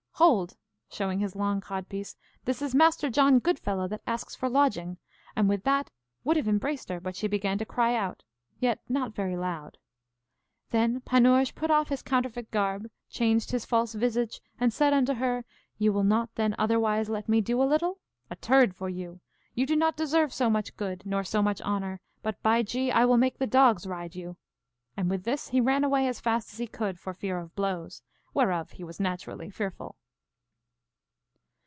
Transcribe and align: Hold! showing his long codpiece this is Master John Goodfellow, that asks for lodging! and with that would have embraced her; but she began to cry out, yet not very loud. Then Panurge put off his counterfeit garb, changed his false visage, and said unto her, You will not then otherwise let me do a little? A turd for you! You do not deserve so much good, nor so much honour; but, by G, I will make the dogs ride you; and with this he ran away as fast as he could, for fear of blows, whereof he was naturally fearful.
Hold! 0.15 0.55
showing 0.87 1.17
his 1.17 1.35
long 1.35 1.61
codpiece 1.61 2.15
this 2.45 2.61
is 2.61 2.75
Master 2.75 3.09
John 3.09 3.39
Goodfellow, 3.39 3.87
that 3.87 4.03
asks 4.05 4.35
for 4.35 4.47
lodging! 4.49 4.99
and 5.35 5.49
with 5.49 5.63
that 5.63 5.89
would 6.23 6.37
have 6.37 6.47
embraced 6.47 6.89
her; 6.89 6.99
but 6.99 7.15
she 7.15 7.27
began 7.27 7.57
to 7.57 7.65
cry 7.65 7.95
out, 7.95 8.21
yet 8.59 8.81
not 8.87 9.15
very 9.15 9.35
loud. 9.35 9.79
Then 10.69 10.99
Panurge 11.01 11.55
put 11.55 11.71
off 11.71 11.89
his 11.89 12.03
counterfeit 12.03 12.51
garb, 12.51 12.87
changed 13.09 13.49
his 13.49 13.65
false 13.65 13.95
visage, 13.95 14.41
and 14.59 14.71
said 14.71 14.93
unto 14.93 15.15
her, 15.15 15.43
You 15.79 15.91
will 15.91 16.03
not 16.03 16.35
then 16.35 16.53
otherwise 16.59 17.09
let 17.09 17.27
me 17.27 17.41
do 17.41 17.59
a 17.59 17.65
little? 17.65 17.97
A 18.29 18.35
turd 18.35 18.75
for 18.75 18.89
you! 18.89 19.21
You 19.55 19.65
do 19.65 19.75
not 19.75 19.97
deserve 19.97 20.31
so 20.31 20.51
much 20.51 20.77
good, 20.77 21.03
nor 21.03 21.23
so 21.23 21.41
much 21.41 21.61
honour; 21.63 21.99
but, 22.21 22.39
by 22.43 22.61
G, 22.61 22.91
I 22.91 23.05
will 23.05 23.17
make 23.17 23.39
the 23.39 23.47
dogs 23.47 23.87
ride 23.87 24.13
you; 24.15 24.37
and 24.95 25.09
with 25.09 25.23
this 25.23 25.47
he 25.47 25.59
ran 25.59 25.83
away 25.83 26.07
as 26.07 26.19
fast 26.19 26.51
as 26.53 26.59
he 26.59 26.67
could, 26.67 26.99
for 26.99 27.11
fear 27.15 27.39
of 27.39 27.55
blows, 27.55 28.03
whereof 28.35 28.73
he 28.73 28.83
was 28.83 28.99
naturally 28.99 29.49
fearful. 29.49 29.95